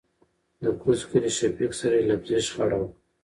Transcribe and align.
دکوز 0.63 0.99
کلي 1.09 1.31
شفيق 1.37 1.71
سره 1.79 1.95
يې 1.99 2.05
لفظي 2.09 2.37
شخړه 2.47 2.77
وه. 2.79 2.87